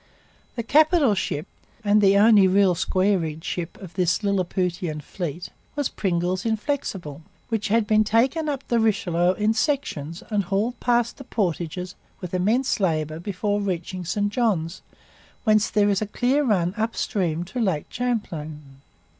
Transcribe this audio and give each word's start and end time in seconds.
The 0.55 0.63
capital 0.63 1.13
ship 1.13 1.45
(and 1.83 2.01
the 2.01 2.17
only 2.17 2.47
real 2.47 2.73
square 2.73 3.19
rigged 3.19 3.43
'ship') 3.43 3.79
of 3.79 3.93
this 3.93 4.23
Lilliputian 4.23 4.99
fleet 5.01 5.49
was 5.75 5.89
Pringle's 5.89 6.43
Inflexible, 6.43 7.21
which 7.49 7.67
had 7.67 7.85
been 7.85 8.03
taken 8.03 8.49
up 8.49 8.67
the 8.67 8.79
Richelieu 8.79 9.33
in 9.33 9.53
sections 9.53 10.23
and 10.31 10.45
hauled 10.45 10.79
past 10.79 11.17
the 11.17 11.23
portages 11.23 11.93
with 12.19 12.33
immense 12.33 12.79
labour 12.79 13.19
before 13.19 13.61
reaching 13.61 14.03
St 14.03 14.31
Johns, 14.33 14.81
whence 15.43 15.69
there 15.69 15.89
is 15.91 16.01
a 16.01 16.07
clear 16.07 16.43
run 16.43 16.73
upstream 16.77 17.43
to 17.43 17.59
Lake 17.59 17.85
Champlain. 17.89 18.81